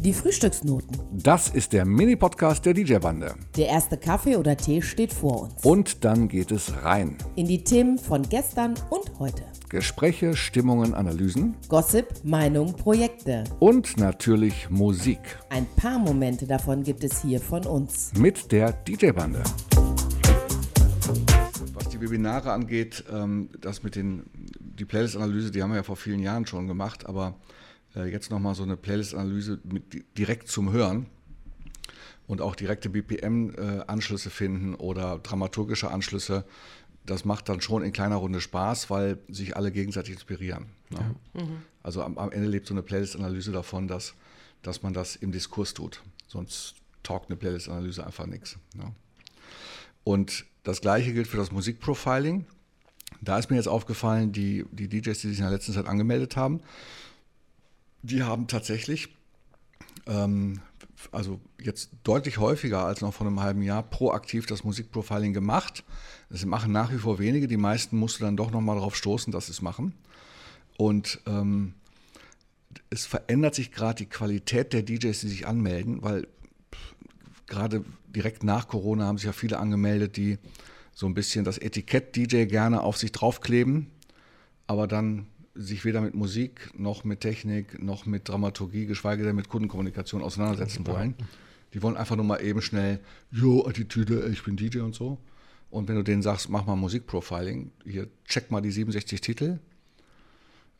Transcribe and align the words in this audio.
Die 0.00 0.12
Frühstücksnoten. 0.12 0.96
Das 1.12 1.48
ist 1.48 1.72
der 1.72 1.84
Mini-Podcast 1.84 2.64
der 2.64 2.72
DJ-Bande. 2.74 3.34
Der 3.56 3.66
erste 3.68 3.96
Kaffee 3.98 4.36
oder 4.36 4.56
Tee 4.56 4.80
steht 4.80 5.12
vor 5.12 5.42
uns. 5.42 5.64
Und 5.64 6.04
dann 6.04 6.28
geht 6.28 6.50
es 6.52 6.72
rein. 6.84 7.16
In 7.34 7.46
die 7.46 7.62
Themen 7.64 7.98
von 7.98 8.22
gestern 8.22 8.74
und 8.90 9.18
heute. 9.18 9.42
Gespräche, 9.68 10.34
Stimmungen, 10.36 10.94
Analysen 10.94 11.56
Gossip, 11.68 12.06
Meinung, 12.24 12.74
Projekte. 12.74 13.44
und 13.58 13.98
natürlich 13.98 14.70
Musik 14.70 15.18
Ein 15.50 15.66
paar 15.76 15.98
Momente 15.98 16.46
davon 16.46 16.82
gibt 16.84 17.04
es 17.04 17.20
hier 17.22 17.40
von 17.40 17.64
uns. 17.66 18.12
mit 18.16 18.50
der 18.52 18.72
DJ-Bande. 18.72 19.42
Was 21.74 21.88
die 21.90 22.00
Webinare 22.00 22.52
angeht, 22.52 23.04
ähm, 23.12 23.50
das 23.60 23.82
mit 23.82 23.96
den, 23.96 24.22
die 24.58 24.84
Playlist-Analyse, 24.84 25.50
die 25.50 25.62
haben 25.62 25.70
wir 25.70 25.76
ja 25.76 25.82
vor 25.82 25.96
vielen 25.96 26.20
Jahren 26.20 26.46
schon 26.46 26.66
gemacht, 26.66 27.06
aber 27.06 27.34
äh, 27.98 28.06
jetzt 28.06 28.30
nochmal 28.30 28.54
so 28.54 28.62
eine 28.62 28.76
Playlist-Analyse 28.76 29.58
direkt 30.16 30.48
zum 30.48 30.72
Hören 30.72 31.06
und 32.26 32.40
auch 32.40 32.54
direkte 32.54 32.88
BPM-Anschlüsse 32.90 34.30
finden 34.30 34.74
oder 34.74 35.18
dramaturgische 35.18 35.90
Anschlüsse, 35.90 36.44
das 37.06 37.24
macht 37.24 37.48
dann 37.48 37.60
schon 37.60 37.82
in 37.82 37.92
kleiner 37.92 38.16
Runde 38.16 38.40
Spaß, 38.40 38.90
weil 38.90 39.18
sich 39.28 39.56
alle 39.56 39.72
gegenseitig 39.72 40.12
inspirieren. 40.12 40.66
Ne? 40.90 41.16
Also 41.82 42.02
am, 42.02 42.18
am 42.18 42.30
Ende 42.30 42.48
lebt 42.48 42.66
so 42.66 42.74
eine 42.74 42.82
Playlist-Analyse 42.82 43.50
davon, 43.50 43.88
dass, 43.88 44.14
dass 44.62 44.82
man 44.82 44.92
das 44.92 45.16
im 45.16 45.32
Diskurs 45.32 45.72
tut. 45.72 46.02
Sonst 46.26 46.74
taugt 47.02 47.30
eine 47.30 47.36
Playlist-Analyse 47.36 48.04
einfach 48.04 48.26
nichts. 48.26 48.58
Ne? 48.74 48.92
Und 50.04 50.44
das 50.64 50.82
gleiche 50.82 51.14
gilt 51.14 51.28
für 51.28 51.38
das 51.38 51.50
Musikprofiling. 51.50 52.44
Da 53.22 53.38
ist 53.38 53.50
mir 53.50 53.56
jetzt 53.56 53.68
aufgefallen, 53.68 54.32
die, 54.32 54.66
die 54.70 54.88
DJs, 54.88 55.18
die 55.18 55.28
sich 55.28 55.38
in 55.38 55.44
der 55.44 55.52
letzten 55.52 55.72
Zeit 55.72 55.86
angemeldet 55.86 56.36
haben, 56.36 56.60
die 58.02 58.22
haben 58.22 58.46
tatsächlich, 58.46 59.08
ähm, 60.06 60.60
also 61.12 61.40
jetzt 61.60 61.90
deutlich 62.04 62.38
häufiger 62.38 62.84
als 62.84 63.00
noch 63.00 63.14
vor 63.14 63.26
einem 63.26 63.40
halben 63.40 63.62
Jahr, 63.62 63.82
proaktiv 63.82 64.46
das 64.46 64.64
Musikprofiling 64.64 65.32
gemacht. 65.32 65.84
Das 66.30 66.44
machen 66.44 66.72
nach 66.72 66.92
wie 66.92 66.98
vor 66.98 67.18
wenige. 67.18 67.48
Die 67.48 67.56
meisten 67.56 67.96
musst 67.96 68.20
du 68.20 68.24
dann 68.24 68.36
doch 68.36 68.50
nochmal 68.50 68.76
darauf 68.76 68.96
stoßen, 68.96 69.32
dass 69.32 69.46
sie 69.46 69.52
es 69.52 69.62
machen. 69.62 69.94
Und 70.76 71.20
ähm, 71.26 71.74
es 72.90 73.06
verändert 73.06 73.54
sich 73.54 73.72
gerade 73.72 74.04
die 74.04 74.08
Qualität 74.08 74.72
der 74.72 74.82
DJs, 74.82 75.20
die 75.20 75.28
sich 75.28 75.46
anmelden, 75.46 76.02
weil 76.02 76.26
gerade 77.46 77.84
direkt 78.06 78.44
nach 78.44 78.68
Corona 78.68 79.06
haben 79.06 79.18
sich 79.18 79.26
ja 79.26 79.32
viele 79.32 79.58
angemeldet, 79.58 80.16
die 80.16 80.38
so 80.92 81.06
ein 81.06 81.14
bisschen 81.14 81.44
das 81.44 81.58
Etikett 81.58 82.16
DJ 82.16 82.44
gerne 82.44 82.82
auf 82.82 82.96
sich 82.96 83.12
draufkleben, 83.12 83.90
aber 84.66 84.86
dann 84.86 85.26
sich 85.58 85.84
weder 85.84 86.00
mit 86.00 86.14
Musik 86.14 86.70
noch 86.78 87.04
mit 87.04 87.20
Technik 87.20 87.82
noch 87.82 88.06
mit 88.06 88.28
Dramaturgie, 88.28 88.86
geschweige 88.86 89.24
denn 89.24 89.36
mit 89.36 89.48
Kundenkommunikation 89.48 90.22
auseinandersetzen 90.22 90.86
wollen. 90.86 91.14
Die 91.74 91.82
wollen 91.82 91.96
einfach 91.96 92.16
nur 92.16 92.24
mal 92.24 92.42
eben 92.42 92.62
schnell, 92.62 93.00
jo, 93.30 93.66
Attitüde, 93.66 94.28
ich 94.32 94.42
bin 94.44 94.56
DJ 94.56 94.78
und 94.78 94.94
so. 94.94 95.18
Und 95.70 95.88
wenn 95.88 95.96
du 95.96 96.02
denen 96.02 96.22
sagst, 96.22 96.48
mach 96.48 96.64
mal 96.64 96.76
Musikprofiling, 96.76 97.70
hier 97.84 98.08
check 98.24 98.50
mal 98.50 98.62
die 98.62 98.70
67 98.70 99.20
Titel, 99.20 99.58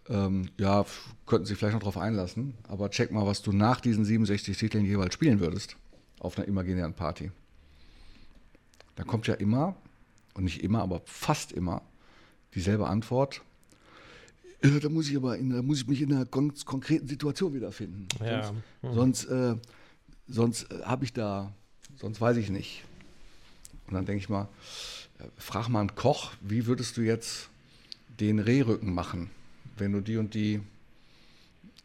ähm, 0.08 0.48
ja, 0.56 0.86
könnten 1.26 1.44
Sie 1.44 1.54
vielleicht 1.54 1.74
noch 1.74 1.82
drauf 1.82 1.98
einlassen, 1.98 2.54
aber 2.66 2.88
check 2.90 3.10
mal, 3.10 3.26
was 3.26 3.42
du 3.42 3.52
nach 3.52 3.80
diesen 3.80 4.04
67 4.04 4.56
Titeln 4.56 4.84
jeweils 4.84 5.12
spielen 5.12 5.40
würdest 5.40 5.76
auf 6.20 6.38
einer 6.38 6.48
imaginären 6.48 6.94
Party. 6.94 7.30
Da 8.96 9.04
kommt 9.04 9.26
ja 9.26 9.34
immer, 9.34 9.76
und 10.34 10.44
nicht 10.44 10.62
immer, 10.62 10.82
aber 10.82 11.02
fast 11.04 11.52
immer, 11.52 11.82
dieselbe 12.54 12.86
Antwort. 12.86 13.42
Äh, 14.60 14.80
da 14.80 14.88
muss 14.88 15.08
ich 15.08 15.16
aber 15.16 15.36
in, 15.38 15.50
da 15.50 15.62
muss 15.62 15.80
ich 15.80 15.86
mich 15.86 16.02
in 16.02 16.12
einer 16.12 16.24
ganz 16.24 16.64
konkreten 16.64 17.06
Situation 17.06 17.54
wiederfinden. 17.54 18.08
Ja. 18.20 18.52
Sonst, 18.82 19.22
sonst, 19.22 19.24
äh, 19.26 19.56
sonst 20.28 20.72
äh, 20.72 20.82
habe 20.82 21.04
ich 21.04 21.12
da, 21.12 21.52
sonst 21.96 22.20
weiß 22.20 22.36
ich 22.36 22.50
nicht. 22.50 22.84
Und 23.86 23.94
dann 23.94 24.04
denke 24.04 24.22
ich 24.22 24.28
mal, 24.28 24.48
äh, 25.18 25.24
frag 25.36 25.68
mal 25.68 25.80
einen 25.80 25.94
Koch, 25.94 26.32
wie 26.40 26.66
würdest 26.66 26.96
du 26.96 27.02
jetzt 27.02 27.48
den 28.20 28.38
Rehrücken 28.38 28.92
machen, 28.92 29.30
wenn 29.76 29.92
du 29.92 30.00
die 30.00 30.16
und 30.16 30.34
die 30.34 30.60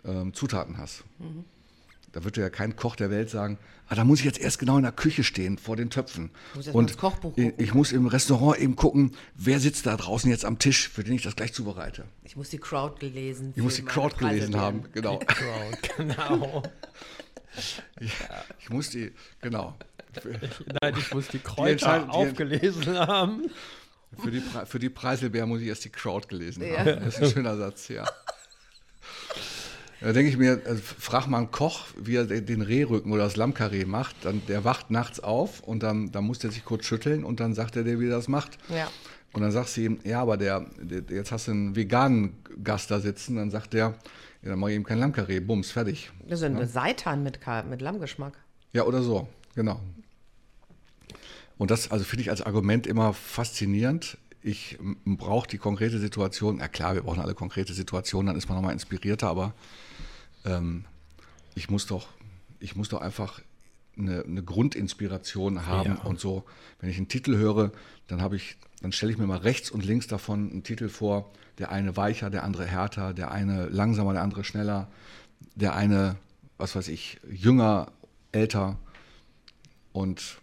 ähm, 0.04 0.34
Zutaten 0.34 0.78
hast? 0.78 1.04
Da 2.14 2.24
wird 2.24 2.38
dir 2.38 2.42
ja 2.42 2.50
kein 2.50 2.76
Koch 2.76 2.96
der 2.96 3.10
Welt 3.10 3.30
sagen, 3.30 3.58
ah, 3.88 3.96
da 3.96 4.04
muss 4.04 4.20
ich 4.20 4.26
jetzt 4.26 4.40
erst 4.40 4.60
genau 4.60 4.78
in 4.78 4.84
der 4.84 4.92
Küche 4.92 5.24
stehen, 5.24 5.58
vor 5.58 5.76
den 5.76 5.90
Töpfen. 5.90 6.30
Kochbuch 6.54 7.34
ich, 7.36 7.46
gucken. 7.50 7.54
ich 7.58 7.74
muss 7.74 7.92
im 7.92 8.06
Restaurant 8.08 8.60
eben 8.60 8.76
gucken, 8.76 9.16
wer 9.36 9.60
sitzt 9.60 9.86
da 9.88 9.98
draußen 9.98 10.30
jetzt 10.30 10.46
am 10.46 10.60
Tisch, 10.60 10.88
für 10.90 11.04
den 11.04 11.14
ich 11.16 11.24
das 11.24 11.36
gleich 11.36 11.54
zubereite. 11.54 12.06
Ich 12.24 12.36
muss 12.36 12.50
die 12.50 12.60
Crowd 12.60 13.00
gelesen. 13.00 13.52
Ich 13.56 13.62
muss 13.64 13.76
die 13.76 13.82
Crowd 13.84 14.16
gelesen 14.18 14.56
haben, 14.56 14.86
genau. 14.94 15.18
Crowd, 15.20 15.78
genau. 15.98 16.64
Ich 18.60 18.70
muss 18.70 18.90
die, 18.92 19.12
genau. 19.42 19.76
Nein, 20.82 20.94
ich 20.98 21.14
muss 21.14 21.28
die 21.30 21.40
Kräuter 21.40 22.00
die- 22.00 22.10
aufgelesen 22.10 22.96
haben. 22.98 23.50
für 24.22 24.30
die, 24.32 24.40
Pre- 24.42 24.66
für 24.68 24.78
die 24.80 24.90
Preiselbeer 24.90 25.46
muss 25.48 25.62
ich 25.62 25.68
erst 25.68 25.86
die 25.86 25.90
Crowd 25.90 26.28
gelesen 26.28 26.64
Ja. 26.64 26.78
haben. 26.80 27.04
Das 27.06 27.16
ist 27.16 27.24
ein 27.24 27.30
schöner 27.32 27.58
Satz, 27.58 27.88
ja. 27.88 28.06
Da 30.04 30.12
denke 30.12 30.30
ich 30.30 30.38
mir, 30.38 30.62
also 30.66 30.82
frag 30.82 31.28
mal 31.28 31.38
einen 31.38 31.52
Koch, 31.52 31.86
wie 31.96 32.18
er 32.18 32.26
den 32.26 32.62
Rehrücken 32.62 33.14
oder 33.14 33.24
das 33.24 33.38
Lammkarree 33.38 33.86
macht. 33.86 34.18
Dann, 34.26 34.46
der 34.48 34.66
wacht 34.66 34.92
nachts 34.92 35.22
auf 35.22 35.62
und 35.62 35.82
dann, 35.82 36.12
dann 36.12 36.26
muss 36.26 36.40
der 36.40 36.52
sich 36.52 36.66
kurz 36.66 36.84
schütteln 36.86 37.24
und 37.24 37.40
dann 37.40 37.54
sagt 37.54 37.78
er 37.78 37.86
dir, 37.86 38.02
wie 38.02 38.08
er 38.08 38.18
das 38.18 38.28
macht. 38.28 38.58
Ja. 38.68 38.90
Und 39.32 39.44
dann 39.44 39.52
sagst 39.52 39.78
du 39.78 39.82
ihm, 39.82 40.00
ja, 40.04 40.22
aber 40.22 40.36
der, 40.36 40.66
der, 40.82 41.04
jetzt 41.16 41.32
hast 41.32 41.48
du 41.48 41.52
einen 41.52 41.78
veganen 41.78 42.36
Gast 42.62 42.92
da 42.92 43.00
sitzen. 43.00 43.38
Dann 43.38 43.50
sagt 43.50 43.72
der, 43.72 43.96
ja, 44.42 44.50
dann 44.50 44.60
mach 44.60 44.68
ich 44.68 44.76
ihm 44.76 44.84
kein 44.84 45.00
Lammkarree, 45.00 45.40
bums, 45.40 45.72
fertig. 45.72 46.12
Das 46.28 46.42
ist 46.42 46.46
eine 46.46 46.68
Seitan 46.68 47.24
mit, 47.24 47.40
mit 47.70 47.82
Lammgeschmack. 47.82 48.34
Ja, 48.74 48.84
oder 48.84 49.04
so, 49.04 49.30
genau. 49.56 49.80
Und 51.58 51.72
das 51.72 51.92
also 51.92 52.04
finde 52.04 52.24
ich 52.24 52.30
als 52.30 52.42
Argument 52.42 52.88
immer 52.88 53.14
faszinierend. 53.14 54.18
Ich 54.46 54.78
brauche 55.06 55.48
die 55.48 55.58
konkrete 55.58 56.00
Situation. 56.00 56.60
Ja 56.60 56.68
klar, 56.68 56.96
wir 56.96 57.02
brauchen 57.04 57.22
alle 57.22 57.34
konkrete 57.34 57.74
Situationen, 57.74 58.28
dann 58.28 58.36
ist 58.36 58.50
man 58.50 58.58
nochmal 58.58 58.74
inspirierter, 58.74 59.30
aber 59.30 59.54
ähm, 60.44 60.84
ich 61.56 61.70
muss 61.70 61.88
doch, 61.88 62.10
ich 62.60 62.76
muss 62.76 62.90
doch 62.90 63.02
einfach 63.02 63.40
eine, 63.98 64.24
eine 64.24 64.44
Grundinspiration 64.44 65.66
haben 65.66 65.96
Ja. 65.96 66.02
und 66.04 66.20
so. 66.20 66.44
Wenn 66.82 66.90
ich 66.90 66.98
einen 66.98 67.08
Titel 67.08 67.38
höre, 67.38 67.72
dann 68.08 68.22
habe 68.22 68.36
ich, 68.36 68.58
dann 68.82 68.92
stelle 68.92 69.14
ich 69.14 69.18
mir 69.18 69.28
mal 69.28 69.38
rechts 69.38 69.72
und 69.72 69.86
links 69.86 70.08
davon 70.08 70.52
einen 70.52 70.64
Titel 70.64 70.90
vor, 70.90 71.32
der 71.58 71.72
eine 71.72 71.96
weicher, 71.96 72.30
der 72.30 72.44
andere 72.44 72.66
härter, 72.66 73.14
der 73.14 73.32
eine 73.32 73.68
langsamer, 73.68 74.12
der 74.14 74.24
andere 74.24 74.44
schneller, 74.44 74.90
der 75.56 75.76
eine, 75.76 76.18
was 76.58 76.76
weiß 76.76 76.90
ich, 76.90 77.20
jünger, 77.32 77.92
älter 78.32 78.78
und 79.94 80.40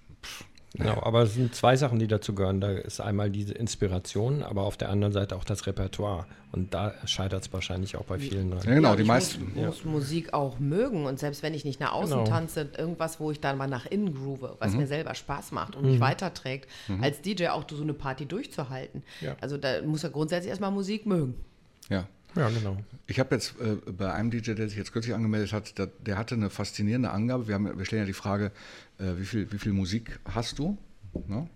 Genau, 0.75 1.03
aber 1.03 1.23
es 1.23 1.35
sind 1.35 1.53
zwei 1.55 1.75
Sachen, 1.75 1.99
die 1.99 2.07
dazu 2.07 2.33
gehören. 2.35 2.61
Da 2.61 2.71
ist 2.71 3.01
einmal 3.01 3.29
diese 3.29 3.55
Inspiration, 3.55 4.43
aber 4.45 4.63
auf 4.63 4.77
der 4.77 4.89
anderen 4.89 5.13
Seite 5.13 5.35
auch 5.35 5.43
das 5.43 5.67
Repertoire. 5.67 6.27
Und 6.53 6.75
da 6.75 6.95
scheitert 7.07 7.43
es 7.43 7.53
wahrscheinlich 7.53 7.97
auch 7.97 8.05
bei 8.05 8.19
vielen 8.21 8.51
dran. 8.53 8.61
ja, 8.65 8.75
genau, 8.75 8.91
Ja, 8.91 8.97
die 8.97 9.03
ich 9.03 9.09
meisten. 9.09 9.53
Muss, 9.55 9.65
muss 9.67 9.85
Musik 9.85 10.33
auch 10.33 10.61
mögen. 10.61 11.07
Und 11.07 11.19
selbst 11.19 11.43
wenn 11.43 11.55
ich 11.55 11.65
nicht 11.65 11.81
nach 11.81 11.93
außen 11.93 12.19
Genau. 12.19 12.25
tanze, 12.31 12.69
irgendwas, 12.79 13.19
wo 13.19 13.33
ich 13.33 13.41
dann 13.41 13.59
mal 13.59 13.67
nach 13.67 13.87
innen 13.87 14.15
groove, 14.15 14.43
Mhm. 14.43 14.49
was 14.61 14.73
mir 14.75 14.87
selber 14.87 15.15
Spaß 15.17 15.51
macht 15.53 15.75
und 15.75 15.87
mich 15.87 15.99
weiterträgt, 16.01 16.69
als 17.01 17.21
DJ 17.21 17.49
auch 17.49 17.65
so 17.69 17.83
eine 17.83 17.95
Party 17.95 18.27
durchzuhalten. 18.27 19.03
Ja. 19.21 19.37
Also 19.41 19.57
da 19.57 19.83
muss 19.83 20.05
er 20.05 20.11
grundsätzlich 20.11 20.51
erstmal 20.51 20.71
Musik 20.71 21.05
mögen. 21.05 21.35
Ja. 21.89 22.07
Ja, 22.37 22.49
genau. 22.49 22.77
Ich 23.07 23.19
habe 23.19 23.35
jetzt 23.35 23.55
äh, 23.61 23.77
bei 23.93 24.13
einem 24.13 24.31
DJ, 24.31 24.53
der 24.53 24.69
sich 24.69 24.79
jetzt 24.79 24.93
kürzlich 24.93 25.15
angemeldet 25.15 25.53
hat, 25.53 25.79
der, 25.79 25.87
der 25.87 26.17
hatte 26.17 26.35
eine 26.35 26.51
faszinierende 26.51 27.11
Angabe. 27.11 27.49
Wir, 27.49 27.55
haben, 27.55 27.79
wir 27.79 27.85
stellen 27.85 28.03
ja 28.03 28.07
die 28.07 28.13
Frage, 28.13 28.53
äh, 28.99 29.17
wie, 29.17 29.25
viel, 29.25 29.53
wie 29.53 29.59
viel 29.59 29.73
Musik 29.73 30.21
hast 30.25 30.59
du? 30.59 30.79
Ne? 31.27 31.49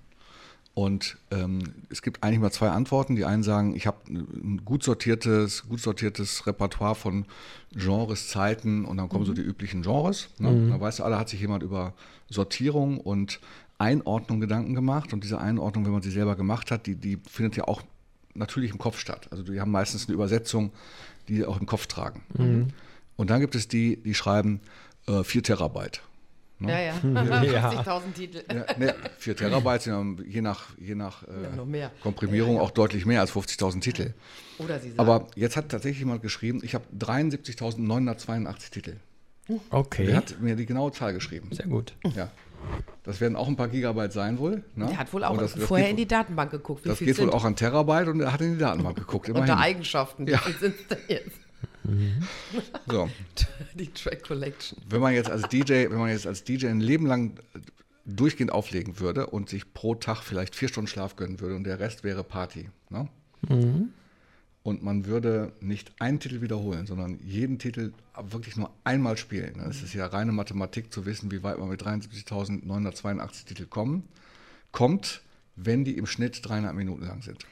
Und 0.75 1.19
ähm, 1.31 1.63
es 1.89 2.03
gibt 2.03 2.25
eigentlich 2.25 2.41
mal 2.41 2.51
zwei 2.51 2.71
Antworten. 2.71 3.15
Die 3.15 3.25
einen 3.25 3.45
sagen, 3.45 3.77
ich 3.77 3.87
habe 3.87 3.99
ein 4.09 4.63
gut 4.65 4.83
sortiertes, 4.83 5.69
gut 5.69 5.81
sortiertes 5.81 6.49
Repertoire 6.49 6.97
von 6.97 7.27
Genres, 7.73 8.29
Zeiten 8.29 8.85
und 8.85 8.97
dann 8.97 9.09
kommen 9.09 9.25
so 9.25 9.35
die 9.35 9.43
üblichen 9.43 9.83
Genres. 9.83 10.31
Ne? 10.39 10.71
Da 10.71 10.81
weißt 10.81 10.99
du, 10.99 11.05
alle 11.05 11.17
hat 11.17 11.29
sich 11.29 11.41
jemand 11.41 11.63
über 11.63 11.95
Sortierung 12.29 12.99
und 12.99 13.39
Einordnung 13.79 14.41
Gedanken 14.41 14.75
gemacht. 14.75 15.13
Und 15.13 15.23
diese 15.23 15.39
Einordnung, 15.39 15.85
wenn 15.85 15.93
man 15.93 16.03
sie 16.03 16.11
selber 16.11 16.35
gemacht 16.35 16.73
hat, 16.73 16.87
die, 16.87 16.97
die 16.97 17.21
findet 17.29 17.57
ja 17.57 17.65
auch 17.65 17.83
natürlich 18.35 18.71
im 18.71 18.79
Kopf 18.79 18.99
statt. 18.99 19.29
Also 19.31 19.43
die 19.43 19.61
haben 19.61 19.71
meistens 19.71 20.07
eine 20.07 20.15
Übersetzung, 20.15 20.73
die 21.29 21.37
sie 21.37 21.45
auch 21.45 21.61
im 21.61 21.67
Kopf 21.67 21.87
tragen. 21.87 22.73
Und 23.17 23.31
dann 23.31 23.41
gibt 23.41 23.55
es 23.55 23.69
die, 23.69 23.97
die 24.03 24.15
schreiben 24.15 24.61
äh, 25.07 25.23
4 25.23 25.43
Terabyte. 25.43 26.03
Ja, 26.61 26.81
ja. 26.81 26.95
Ja. 27.45 27.71
50.000 27.71 28.13
Titel. 28.15 28.43
Ja, 28.53 28.67
ne, 28.79 28.95
4 29.19 29.37
Terabyte 29.37 29.83
sind 29.83 30.19
ja 30.19 30.25
je 30.25 30.41
nach, 30.41 30.79
je 30.79 30.95
nach 30.95 31.23
äh. 31.25 31.89
Komprimierung 32.03 32.61
auch 32.61 32.71
deutlich 32.71 33.07
mehr 33.07 33.21
als 33.21 33.33
50.000 33.33 33.81
Titel. 33.81 34.15
Oder 34.59 34.79
sie 34.81 34.91
sagen, 34.91 35.01
Aber 35.01 35.29
jetzt 35.35 35.57
hat 35.57 35.69
tatsächlich 35.69 36.01
jemand 36.01 36.23
geschrieben, 36.23 36.61
ich 36.63 36.75
habe 36.75 36.85
73.982 36.99 38.71
Titel. 38.71 38.97
Okay. 39.71 40.07
Der 40.07 40.17
hat 40.17 40.41
mir 40.41 40.57
die 40.57 40.67
genaue 40.67 40.93
Zahl 40.93 41.13
geschrieben. 41.13 41.51
Sehr 41.53 41.67
gut. 41.67 41.95
Ja. 42.17 42.31
Das 43.03 43.21
werden 43.21 43.37
auch 43.37 43.49
ein 43.49 43.57
paar 43.57 43.69
Gigabyte 43.69 44.13
sein 44.13 44.39
wohl. 44.39 44.63
Ne? 44.77 44.87
der 44.87 44.99
hat 44.99 45.13
wohl 45.13 45.25
auch 45.25 45.37
das, 45.37 45.55
das 45.55 45.65
vorher 45.65 45.91
in 45.91 45.97
die 45.97 46.07
Datenbank 46.07 46.51
geguckt, 46.51 46.85
wie 46.85 46.89
Das 46.89 46.99
viel 46.99 47.07
geht 47.09 47.19
wohl 47.19 47.25
sind 47.27 47.35
auch 47.35 47.45
an 47.45 47.55
Terabyte 47.57 48.09
und 48.09 48.21
er 48.21 48.33
hat 48.33 48.41
in 48.41 48.55
die 48.55 48.59
Datenbank 48.59 48.97
geguckt. 48.97 49.29
unter 49.29 49.45
Immerhin. 49.45 49.59
Eigenschaften. 49.63 50.27
Ja. 50.27 50.41
Wie 50.47 50.53
sind 50.53 50.75
denn 50.91 50.99
jetzt? 51.09 51.39
Mhm. 51.85 52.23
So. 52.91 53.11
Die 53.75 53.89
Track 53.93 54.23
Collection. 54.27 54.79
Wenn 54.89 55.01
man 55.01 55.13
jetzt 55.13 55.31
als 55.31 55.49
DJ, 55.49 55.91
wenn 55.91 55.99
man 55.99 56.09
jetzt 56.09 56.27
als 56.27 56.45
DJ 56.45 56.69
ein 56.69 56.81
Leben 56.81 57.07
lang 57.07 57.33
durchgehend 58.07 58.53
auflegen 58.53 59.01
würde 59.01 59.27
und 59.27 59.49
sich 59.49 59.73
pro 59.75 59.95
Tag 59.95 60.23
vielleicht 60.23 60.55
vier 60.55 60.69
Stunden 60.69 60.89
Schlaf 60.89 61.17
gönnen 61.17 61.41
würde 61.41 61.57
und 61.57 61.65
der 61.65 61.81
Rest 61.81 62.05
wäre 62.05 62.25
Party. 62.25 62.71
Ne? 62.91 63.09
Mhm. 63.49 63.91
Und 64.65 64.83
man 64.83 65.05
würde 65.05 65.53
nicht 65.61 65.93
einen 66.01 66.21
Titel 66.21 66.41
wiederholen, 66.41 66.87
sondern 66.87 67.21
jeden 67.23 67.59
Titel 67.59 67.93
wirklich 68.17 68.57
nur 68.57 68.71
einmal 68.83 69.19
spielen. 69.19 69.61
Es 69.61 69.83
ist 69.83 69.93
ja 69.93 70.07
reine 70.07 70.33
Mathematik 70.33 70.91
zu 70.91 71.05
wissen, 71.05 71.31
wie 71.31 71.43
weit 71.43 71.59
man 71.59 71.69
mit 71.69 71.83
73.982 71.83 73.45
Titel 73.45 73.67
kommen, 73.67 74.09
kommt, 74.73 75.21
wenn 75.55 75.85
die 75.85 75.99
im 75.99 76.07
Schnitt 76.07 76.41
dreieinhalb 76.43 76.77
Minuten 76.77 77.05
lang 77.05 77.21
sind. 77.21 77.45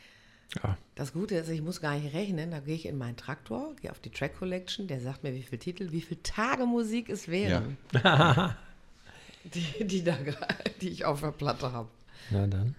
Ja. 0.62 0.78
Das 0.94 1.12
Gute 1.12 1.34
ist, 1.34 1.50
ich 1.50 1.60
muss 1.60 1.82
gar 1.82 1.98
nicht 1.98 2.14
rechnen. 2.14 2.50
Da 2.50 2.60
gehe 2.60 2.74
ich 2.74 2.86
in 2.86 2.96
meinen 2.96 3.18
Traktor, 3.18 3.76
gehe 3.76 3.90
auf 3.90 4.00
die 4.00 4.10
Track 4.10 4.38
Collection, 4.38 4.86
der 4.86 5.00
sagt 5.00 5.22
mir, 5.22 5.34
wie 5.34 5.42
viele 5.42 5.58
Titel, 5.58 5.92
wie 5.92 6.00
viele 6.00 6.22
Tage 6.22 6.64
Musik 6.64 7.10
es 7.10 7.28
wären. 7.28 7.76
Ja. 7.92 8.56
die, 9.44 9.84
die, 9.86 10.02
da, 10.02 10.16
die 10.80 10.88
ich 10.88 11.04
auf 11.04 11.20
der 11.20 11.32
Platte 11.32 11.72
habe. 11.72 11.88
Na 12.30 12.46
dann. 12.46 12.74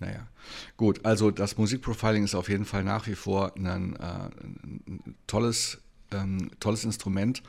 Naja, 0.00 0.28
gut, 0.76 1.04
also 1.04 1.30
das 1.30 1.58
Musikprofiling 1.58 2.24
ist 2.24 2.34
auf 2.34 2.48
jeden 2.48 2.64
Fall 2.64 2.84
nach 2.84 3.06
wie 3.06 3.16
vor 3.16 3.56
ein, 3.56 3.96
äh, 3.96 4.02
ein 4.02 5.16
tolles, 5.26 5.78
ähm, 6.12 6.50
tolles 6.60 6.84
Instrument, 6.84 7.42